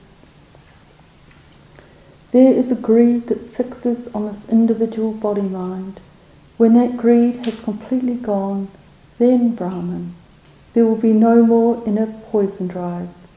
There 2.30 2.52
is 2.52 2.70
a 2.70 2.76
greed 2.76 3.26
that 3.28 3.54
fixes 3.56 4.06
on 4.14 4.26
this 4.26 4.48
individual 4.48 5.12
body 5.12 5.42
mind. 5.42 6.00
When 6.58 6.74
that 6.74 6.96
greed 6.96 7.46
has 7.46 7.60
completely 7.60 8.16
gone, 8.16 8.68
then 9.18 9.54
Brahman, 9.54 10.14
there 10.74 10.84
will 10.84 10.96
be 10.96 11.12
no 11.12 11.46
more 11.46 11.82
inner 11.86 12.06
poison 12.30 12.66
drives, 12.66 13.28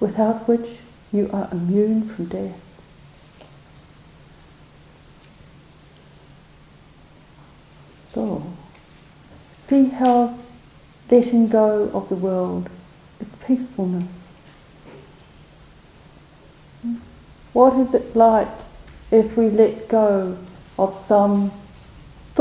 without 0.00 0.48
which 0.48 0.78
you 1.12 1.28
are 1.34 1.48
immune 1.52 2.08
from 2.08 2.24
death. 2.26 2.58
So, 8.10 8.42
see 9.66 9.88
how 9.90 10.38
letting 11.10 11.48
go 11.48 11.90
of 11.92 12.08
the 12.08 12.14
world 12.14 12.70
is 13.20 13.34
peacefulness. 13.36 14.08
What 17.52 17.78
is 17.78 17.92
it 17.92 18.16
like 18.16 18.48
if 19.10 19.36
we 19.36 19.50
let 19.50 19.88
go 19.88 20.38
of 20.78 20.96
some 20.96 21.52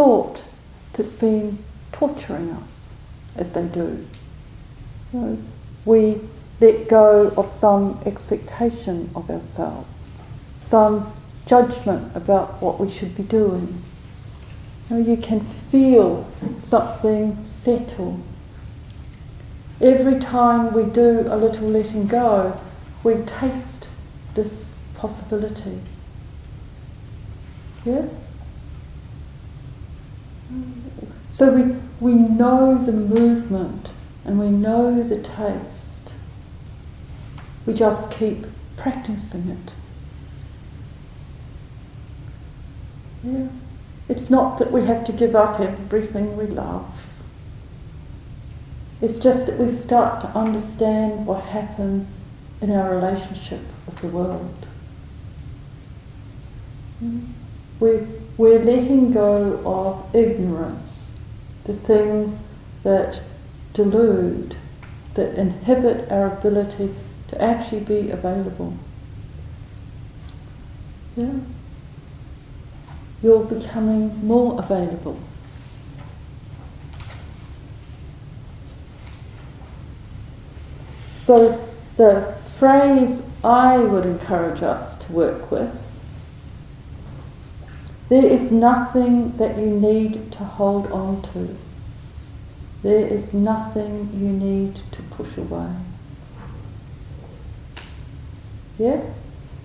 thought 0.02 0.42
that's 0.94 1.14
been 1.14 1.60
torturing 1.92 2.50
us, 2.50 2.90
as 3.36 3.54
they 3.54 3.68
do? 3.68 4.04
You 5.14 5.20
know, 5.20 5.38
we 5.86 6.22
let 6.60 6.88
go 6.88 7.32
of 7.38 7.52
some 7.52 8.00
expectation 8.04 9.12
of 9.16 9.30
ourselves, 9.30 9.88
some 10.66 11.14
judgment 11.46 12.16
about 12.16 12.60
what 12.64 12.80
we 12.80 12.90
should 12.90 13.16
be 13.16 13.22
doing. 13.22 13.84
You, 14.90 14.98
know, 14.98 15.08
you 15.08 15.18
can 15.18 15.42
feel 15.70 16.28
something 16.60 17.46
settle. 17.46 18.22
Every 19.80 20.20
time 20.20 20.74
we 20.74 20.84
do 20.84 21.26
a 21.28 21.38
little 21.38 21.68
letting 21.68 22.08
go, 22.08 22.60
we 23.04 23.18
taste 23.28 23.88
this 24.34 24.74
possibility. 24.98 25.80
Yeah? 27.86 28.08
So 31.32 31.54
we, 31.54 31.76
we 32.00 32.14
know 32.14 32.78
the 32.84 32.92
movement 32.92 33.92
and 34.26 34.40
we 34.40 34.50
know 34.50 35.02
the 35.04 35.22
taste. 35.22 36.14
We 37.66 37.74
just 37.74 38.12
keep 38.12 38.46
practicing 38.78 39.50
it. 39.50 39.74
Yeah. 43.24 43.48
It's 44.10 44.30
not 44.30 44.58
that 44.58 44.72
we 44.72 44.86
have 44.86 45.06
to 45.06 45.12
give 45.14 45.36
up 45.36 45.60
everything 45.60 46.36
we 46.36 46.46
love. 46.46 46.86
It's 49.02 49.20
just 49.20 49.48
that 49.48 49.58
we 49.58 49.72
start 49.72 50.22
to 50.22 50.28
understand 50.30 51.26
what 51.26 51.44
happens 51.46 52.14
in 52.62 52.72
our 52.72 52.94
relationship 52.94 53.62
with 53.86 53.96
the 54.00 54.08
world. 54.08 54.68
Hmm? 57.00 57.22
We're, 57.80 58.08
we're 58.42 58.58
letting 58.58 59.12
go 59.12 59.62
of 59.68 60.16
ignorance, 60.16 61.16
the 61.66 61.76
things 61.76 62.42
that 62.82 63.22
delude, 63.72 64.56
that 65.14 65.36
inhibit 65.36 66.12
our 66.12 66.36
ability 66.40 66.92
to 67.28 67.40
actually 67.40 67.82
be 67.82 68.10
available. 68.10 68.76
Yeah? 71.16 71.36
You're 73.22 73.46
becoming 73.46 74.26
more 74.26 74.60
available. 74.60 75.20
So 81.26 81.64
the 81.96 82.36
phrase 82.58 83.22
I 83.44 83.78
would 83.78 84.08
encourage 84.08 84.64
us 84.64 84.98
to 85.06 85.12
work 85.14 85.52
with 85.52 85.91
there 88.12 88.26
is 88.26 88.52
nothing 88.52 89.38
that 89.38 89.58
you 89.58 89.68
need 89.68 90.34
to 90.34 90.44
hold 90.44 90.92
on 90.92 91.22
to. 91.32 91.56
There 92.84 93.08
is 93.08 93.34
nothing 93.34 94.10
you 94.14 94.28
need 94.34 94.82
to 94.92 95.02
push 95.04 95.38
away. 95.38 95.72
Yeah? 98.78 99.00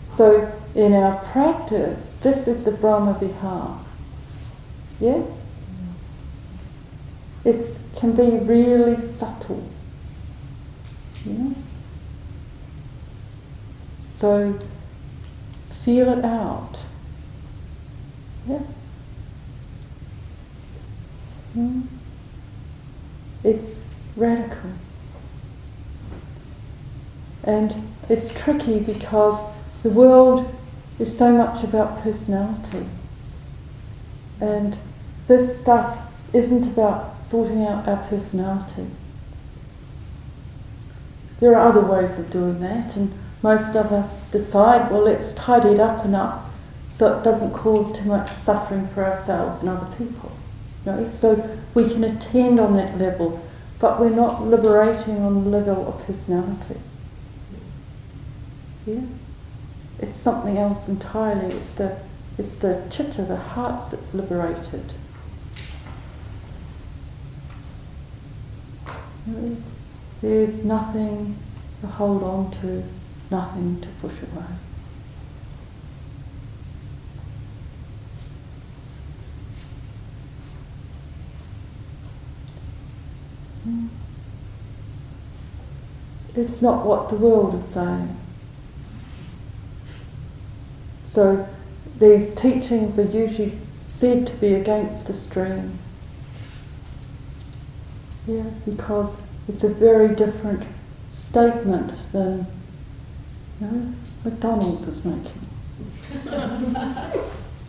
So 0.08 0.56
in 0.76 0.92
our 0.92 1.16
practice, 1.24 2.16
this 2.22 2.46
is 2.46 2.62
the 2.62 2.70
Brahma 2.70 3.14
Vihar. 3.14 3.80
Yeah? 5.00 5.24
It 7.44 7.80
can 7.96 8.12
be 8.12 8.30
really 8.46 9.04
subtle. 9.04 9.68
Yeah? 11.24 11.50
So 14.06 14.56
feel 15.84 16.16
it 16.16 16.24
out. 16.24 16.78
Yeah? 18.48 18.62
Mm. 21.56 21.82
It's 23.42 23.94
radical. 24.16 24.70
And 27.42 27.74
it's 28.08 28.34
tricky 28.34 28.80
because 28.80 29.54
the 29.82 29.90
world 29.90 30.52
is 30.98 31.16
so 31.16 31.32
much 31.32 31.64
about 31.64 32.02
personality. 32.02 32.86
And 34.40 34.78
this 35.26 35.60
stuff 35.60 35.98
isn't 36.32 36.66
about 36.66 37.18
sorting 37.18 37.64
out 37.64 37.88
our 37.88 38.04
personality. 38.08 38.86
There 41.38 41.54
are 41.54 41.68
other 41.68 41.80
ways 41.80 42.18
of 42.18 42.30
doing 42.30 42.60
that, 42.60 42.96
and 42.96 43.12
most 43.42 43.76
of 43.76 43.92
us 43.92 44.28
decide, 44.30 44.90
well, 44.90 45.02
let's 45.02 45.32
tidy 45.34 45.70
it 45.70 45.80
up 45.80 46.04
enough 46.04 46.50
so 46.96 47.18
it 47.18 47.22
doesn't 47.22 47.52
cause 47.52 47.92
too 47.92 48.06
much 48.06 48.30
suffering 48.30 48.88
for 48.88 49.04
ourselves 49.04 49.60
and 49.60 49.68
other 49.68 49.94
people. 49.98 50.32
So 51.12 51.58
we 51.74 51.90
can 51.90 52.02
attend 52.02 52.58
on 52.58 52.72
that 52.78 52.96
level, 52.96 53.46
but 53.78 54.00
we're 54.00 54.08
not 54.08 54.42
liberating 54.42 55.18
on 55.20 55.44
the 55.44 55.50
level 55.50 55.86
of 55.86 56.06
personality. 56.06 56.80
Yeah? 58.86 59.02
It's 59.98 60.16
something 60.16 60.56
else 60.56 60.88
entirely. 60.88 61.54
It's 61.56 61.72
the, 61.72 61.98
it's 62.38 62.54
the 62.54 62.82
chitta, 62.90 63.24
the 63.24 63.36
heart 63.36 63.90
that's 63.90 64.14
liberated. 64.14 64.94
There's 70.22 70.64
nothing 70.64 71.36
to 71.82 71.88
hold 71.88 72.22
on 72.22 72.52
to, 72.62 72.84
nothing 73.30 73.82
to 73.82 73.88
push 74.00 74.14
away. 74.22 74.46
It's 86.34 86.60
not 86.60 86.84
what 86.84 87.08
the 87.08 87.16
world 87.16 87.54
is 87.54 87.64
saying. 87.64 88.16
So 91.06 91.48
these 91.98 92.34
teachings 92.34 92.98
are 92.98 93.04
usually 93.04 93.58
said 93.82 94.26
to 94.26 94.34
be 94.34 94.52
against 94.54 95.06
the 95.06 95.14
stream. 95.14 95.78
Yeah, 98.26 98.44
because 98.66 99.16
it's 99.48 99.64
a 99.64 99.68
very 99.68 100.14
different 100.14 100.64
statement 101.10 101.94
than 102.12 102.46
you 103.60 103.66
know, 103.66 103.94
McDonald's 104.24 104.86
is 104.86 105.04
making. 105.04 105.46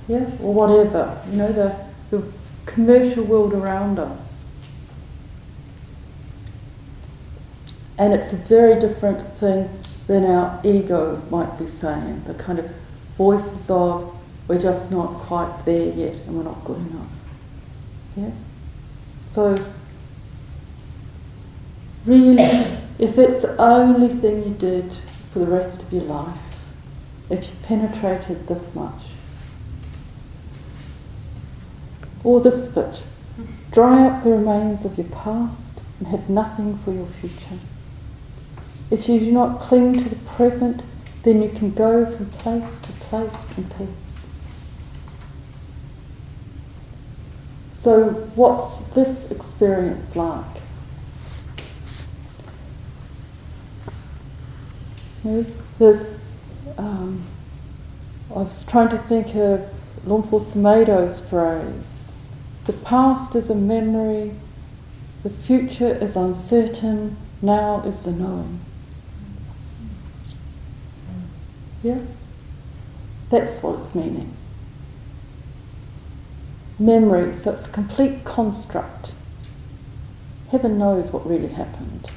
yeah, 0.07 0.29
or 0.41 0.53
whatever. 0.53 1.21
You 1.29 1.37
know, 1.37 1.51
the, 1.51 1.87
the 2.11 2.23
commercial 2.65 3.23
world 3.23 3.53
around 3.53 3.99
us. 3.99 4.36
And 7.97 8.13
it's 8.13 8.31
a 8.31 8.35
very 8.35 8.79
different 8.79 9.21
thing 9.37 9.69
than 10.07 10.25
our 10.25 10.59
ego 10.63 11.21
might 11.29 11.57
be 11.57 11.67
saying, 11.67 12.23
the 12.25 12.33
kind 12.35 12.59
of 12.59 12.71
voices 13.17 13.69
of 13.69 14.13
we're 14.47 14.61
just 14.61 14.91
not 14.91 15.07
quite 15.07 15.65
there 15.65 15.93
yet 15.93 16.13
and 16.13 16.37
we're 16.37 16.43
not 16.43 16.63
good 16.63 16.77
enough. 16.77 17.07
Yeah? 18.15 18.31
So 19.23 19.57
really, 22.05 22.43
if 22.97 23.17
it's 23.17 23.41
the 23.41 23.57
only 23.57 24.07
thing 24.07 24.43
you 24.43 24.53
did 24.53 24.91
for 25.31 25.39
the 25.39 25.47
rest 25.47 25.81
of 25.81 25.91
your 25.91 26.03
life, 26.03 26.37
if 27.29 27.45
you 27.45 27.51
penetrated 27.63 28.47
this 28.47 28.73
much, 28.73 29.03
or 32.23 32.39
this 32.39 32.67
bit, 32.67 33.03
dry 33.71 34.07
up 34.07 34.23
the 34.23 34.29
remains 34.29 34.85
of 34.85 34.97
your 34.97 35.07
past 35.07 35.81
and 35.99 36.07
have 36.07 36.29
nothing 36.29 36.77
for 36.79 36.93
your 36.93 37.07
future. 37.07 37.59
If 38.89 39.09
you 39.09 39.19
do 39.19 39.31
not 39.31 39.59
cling 39.59 39.93
to 39.93 40.09
the 40.09 40.15
present, 40.15 40.81
then 41.23 41.41
you 41.41 41.49
can 41.49 41.71
go 41.71 42.05
from 42.05 42.27
place 42.27 42.79
to 42.81 42.91
place 42.93 43.57
in 43.57 43.65
peace. 43.65 43.87
So, 47.73 48.09
what's 48.35 48.79
this 48.87 49.29
experience 49.29 50.15
like? 50.15 50.45
There's, 55.77 56.15
um, 56.77 57.23
I 58.29 58.39
was 58.39 58.63
trying 58.65 58.89
to 58.89 58.97
think 58.97 59.35
of 59.35 59.69
Luang 60.05 60.23
Por 60.23 60.39
Sumedho's 60.39 61.19
phrase 61.19 61.97
the 62.67 62.73
past 62.73 63.33
is 63.33 63.49
a 63.49 63.55
memory, 63.55 64.33
the 65.23 65.29
future 65.29 65.95
is 65.95 66.17
uncertain, 66.17 67.15
now 67.41 67.81
is 67.85 68.03
the 68.03 68.11
knowing. 68.11 68.59
That's 73.29 73.61
what 73.61 73.79
it's 73.79 73.93
meaning. 73.93 74.33
Memory, 76.79 77.33
so 77.35 77.53
it's 77.53 77.65
a 77.65 77.69
complete 77.69 78.23
construct. 78.23 79.13
Heaven 80.51 80.77
knows 80.77 81.11
what 81.11 81.27
really 81.27 81.49
happened. 81.49 82.09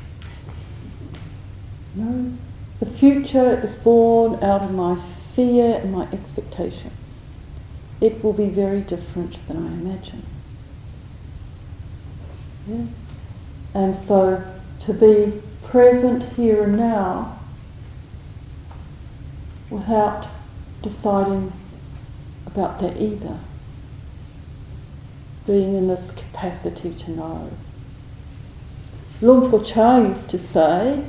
No. 1.95 2.33
The 2.79 2.87
future 2.87 3.61
is 3.63 3.75
born 3.75 4.43
out 4.43 4.63
of 4.63 4.73
my 4.73 5.01
fear 5.35 5.81
and 5.83 5.93
my 5.93 6.09
expectations. 6.13 7.25
It 8.01 8.23
will 8.23 8.33
be 8.33 8.49
very 8.49 8.81
different 8.81 9.47
than 9.49 9.57
I 9.57 9.73
imagine. 9.73 10.25
Yeah? 12.69 12.85
And 13.75 13.97
so 13.97 14.45
to 14.81 14.95
be 14.95 15.41
present 15.63 16.23
here 16.35 16.63
and 16.63 16.77
now 16.77 17.40
without 19.71 20.27
deciding 20.83 21.53
about 22.47 22.81
that 22.81 23.01
either. 23.01 23.39
Being 25.47 25.77
in 25.77 25.89
this 25.89 26.11
capacity 26.11 26.93
to 26.95 27.11
know. 27.13 27.51
Luang 29.23 29.65
Chah 29.65 29.99
used 29.99 30.31
to 30.31 30.39
say, 30.39 31.05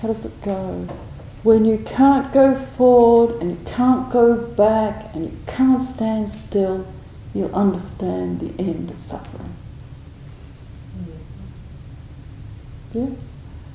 how 0.00 0.08
does 0.08 0.24
it 0.24 0.42
go? 0.42 0.88
When 1.42 1.64
you 1.64 1.78
can't 1.78 2.32
go 2.32 2.54
forward 2.76 3.40
and 3.40 3.50
you 3.50 3.58
can't 3.64 4.10
go 4.10 4.36
back 4.36 5.14
and 5.14 5.24
you 5.24 5.36
can't 5.46 5.82
stand 5.82 6.30
still, 6.30 6.86
you'll 7.34 7.54
understand 7.54 8.40
the 8.40 8.62
end 8.62 8.90
of 8.90 9.00
suffering. 9.00 9.54
Yeah? 12.92 13.10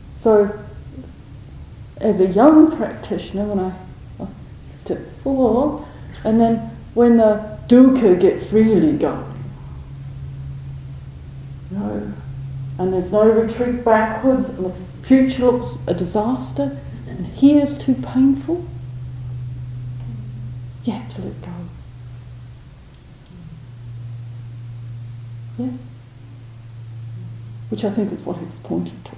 So, 0.09 0.59
as 1.97 2.19
a 2.19 2.27
young 2.27 2.75
practitioner, 2.75 3.45
when 3.45 3.59
I, 3.59 3.73
I 4.91 4.97
fall, 5.23 5.87
and 6.23 6.39
then 6.39 6.57
when 6.93 7.17
the 7.17 7.57
dukkha 7.67 8.19
gets 8.19 8.51
really 8.51 8.97
going, 8.97 9.33
no, 11.71 12.13
and 12.77 12.93
there's 12.93 13.11
no 13.11 13.29
retreat 13.29 13.83
backwards, 13.83 14.49
and 14.49 14.65
the 14.65 14.73
future 15.05 15.45
looks 15.51 15.77
a 15.87 15.93
disaster, 15.93 16.77
and 17.07 17.25
here's 17.27 17.77
too 17.77 17.95
painful, 17.95 18.65
you 20.83 20.93
have 20.93 21.09
to 21.15 21.21
let 21.21 21.41
go. 21.41 21.51
Yeah? 25.57 25.71
Which 27.69 27.83
I 27.83 27.89
think 27.89 28.11
is 28.11 28.21
what 28.21 28.37
he's 28.37 28.57
pointing 28.59 29.01
to. 29.03 29.11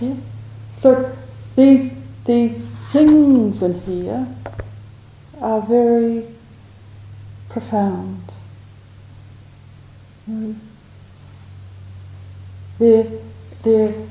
yeah? 0.06 0.14
So 0.78 1.16
these, 1.56 1.99
these 2.24 2.64
things 2.92 3.62
in 3.62 3.80
here 3.82 4.26
are 5.40 5.60
very 5.62 6.26
profound. 7.48 8.22
Mm. 10.28 10.56
They're, 12.78 13.10
they're 13.62 14.06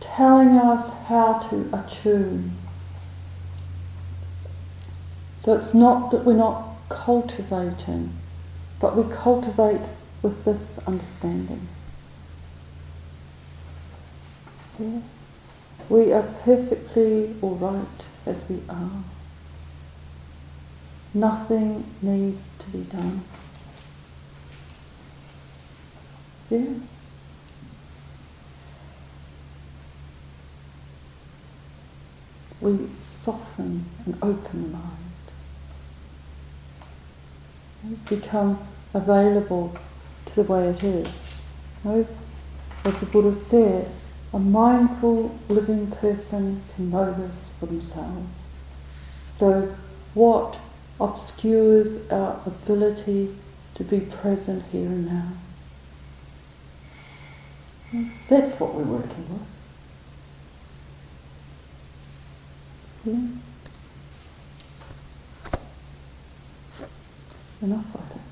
telling 0.00 0.50
us 0.50 0.92
how 1.06 1.38
to 1.50 1.68
attune. 1.72 2.52
So 5.40 5.54
it's 5.54 5.74
not 5.74 6.10
that 6.10 6.24
we're 6.24 6.34
not 6.34 6.76
cultivating, 6.88 8.12
but 8.80 8.96
we 8.96 9.12
cultivate 9.12 9.80
with 10.22 10.44
this 10.44 10.78
understanding. 10.86 11.68
Yeah? 14.78 15.00
We 15.88 16.12
are 16.12 16.22
perfectly 16.22 17.34
all 17.42 17.56
right 17.56 18.04
as 18.26 18.48
we 18.48 18.60
are. 18.68 19.02
Nothing 21.14 21.84
needs 22.00 22.50
to 22.58 22.70
be 22.70 22.84
done. 22.84 23.22
Yeah. 26.48 26.66
We 32.60 32.88
soften 33.02 33.86
and 34.06 34.14
open 34.22 34.62
the 34.62 34.68
mind. 34.78 34.86
We 37.84 38.16
become 38.16 38.58
available 38.94 39.76
to 40.26 40.34
the 40.34 40.42
way 40.42 40.68
it 40.68 40.82
is. 40.84 41.08
as 41.84 42.06
the 43.00 43.06
Buddha 43.06 43.34
said, 43.38 43.90
a 44.32 44.38
mindful 44.38 45.38
living 45.48 45.90
person 45.90 46.62
can 46.74 46.90
know 46.90 47.12
this 47.12 47.52
for 47.58 47.66
themselves. 47.66 48.42
So, 49.34 49.74
what 50.14 50.58
obscures 51.00 52.10
our 52.10 52.40
ability 52.46 53.36
to 53.74 53.84
be 53.84 54.00
present 54.00 54.64
here 54.72 54.86
and 54.86 55.06
now? 55.06 55.28
That's 58.28 58.58
what 58.58 58.74
we're 58.74 58.84
working 58.84 59.26
with. 59.28 59.42
Yeah. 63.04 63.28
Enough, 67.60 67.96
I 67.96 68.00
think. 68.00 68.31